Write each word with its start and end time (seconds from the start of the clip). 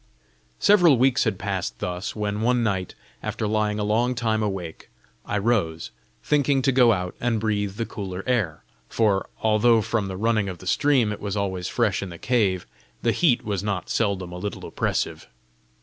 Several 0.57 0.97
weeks 0.97 1.25
had 1.25 1.37
passed 1.37 1.77
thus, 1.77 2.15
when 2.15 2.41
one 2.41 2.63
night, 2.63 2.95
after 3.21 3.45
lying 3.45 3.77
a 3.77 3.83
long 3.83 4.15
time 4.15 4.41
awake, 4.41 4.89
I 5.27 5.37
rose, 5.37 5.91
thinking 6.23 6.63
to 6.63 6.71
go 6.71 6.91
out 6.91 7.13
and 7.19 7.39
breathe 7.39 7.75
the 7.75 7.85
cooler 7.85 8.23
air; 8.25 8.63
for, 8.89 9.29
although 9.43 9.83
from 9.83 10.07
the 10.07 10.17
running 10.17 10.49
of 10.49 10.57
the 10.57 10.65
stream 10.65 11.11
it 11.11 11.19
was 11.21 11.37
always 11.37 11.67
fresh 11.67 12.01
in 12.01 12.09
the 12.09 12.17
cave, 12.17 12.65
the 13.03 13.11
heat 13.11 13.45
was 13.45 13.61
not 13.61 13.91
seldom 13.91 14.31
a 14.31 14.39
little 14.39 14.65
oppressive. 14.65 15.27